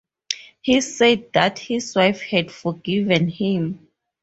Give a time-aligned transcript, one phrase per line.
[0.63, 3.87] He said that his wife had forgiven him.